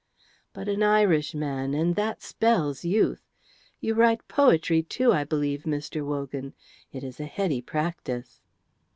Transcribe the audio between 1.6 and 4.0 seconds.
and that spells youth. You